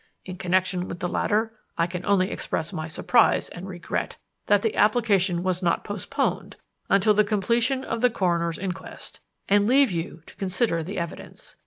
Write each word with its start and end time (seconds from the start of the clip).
In 0.25 0.35
connection 0.37 0.87
with 0.87 0.97
the 0.99 1.07
latter 1.07 1.53
I 1.77 1.85
can 1.85 2.03
only 2.07 2.31
express 2.31 2.73
my 2.73 2.87
surprise 2.87 3.49
and 3.49 3.67
regret 3.67 4.17
that 4.47 4.63
the 4.63 4.75
application 4.75 5.43
was 5.43 5.61
not 5.61 5.83
postponed 5.83 6.55
until 6.89 7.13
the 7.13 7.23
completion 7.23 7.83
of 7.83 8.01
the 8.01 8.09
coroner's 8.09 8.57
inquest, 8.57 9.19
and 9.47 9.67
leave 9.67 9.91
you 9.91 10.23
to 10.25 10.33
consider 10.35 10.81
the 10.81 10.97
evidence. 10.97 11.55